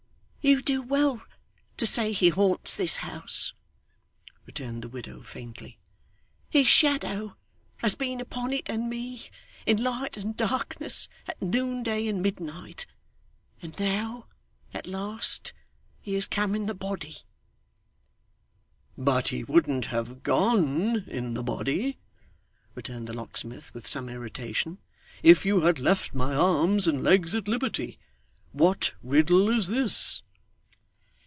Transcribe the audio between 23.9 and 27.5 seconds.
irritation, 'if you had left my arms and legs at